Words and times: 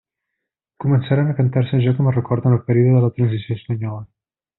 Començaren 0.85 1.27
a 1.33 1.35
cantar-se, 1.39 1.81
ja 1.87 1.93
com 1.99 2.09
a 2.09 2.13
record, 2.15 2.47
en 2.51 2.57
el 2.57 2.63
període 2.71 2.97
de 2.97 3.03
la 3.05 3.11
transició 3.19 3.59
espanyola. 3.59 4.01